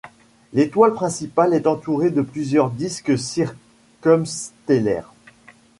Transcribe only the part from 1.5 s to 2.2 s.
est entourée